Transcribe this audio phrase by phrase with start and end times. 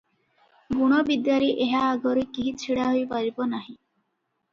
[0.77, 3.77] ଗୁଣବିଦ୍ୟାରେ ଏହା ଆଗରେ କେହି ଛିଡ଼ାହୋଇପାରିବ ନାହିଁ।